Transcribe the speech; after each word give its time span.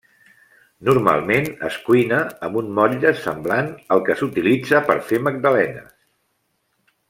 Normalment, 0.87 1.49
es 1.67 1.75
cuina 1.89 2.21
amb 2.47 2.57
un 2.63 2.73
motlle 2.79 3.13
semblant 3.27 3.69
al 3.97 4.03
que 4.09 4.19
s'utilitza 4.23 4.83
per 4.89 4.97
fer 5.11 5.21
magdalenes. 5.29 5.97